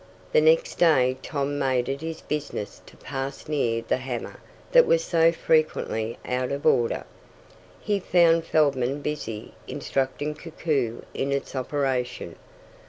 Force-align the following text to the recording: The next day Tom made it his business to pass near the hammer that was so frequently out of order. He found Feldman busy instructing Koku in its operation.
The 0.33 0.41
next 0.41 0.79
day 0.79 1.15
Tom 1.21 1.59
made 1.59 1.87
it 1.87 2.01
his 2.01 2.21
business 2.21 2.81
to 2.87 2.97
pass 2.97 3.47
near 3.47 3.83
the 3.83 3.97
hammer 3.97 4.39
that 4.71 4.87
was 4.87 5.03
so 5.03 5.31
frequently 5.31 6.17
out 6.25 6.51
of 6.51 6.65
order. 6.65 7.05
He 7.79 7.99
found 7.99 8.45
Feldman 8.45 9.01
busy 9.03 9.53
instructing 9.67 10.33
Koku 10.33 11.01
in 11.13 11.31
its 11.31 11.55
operation. 11.55 12.35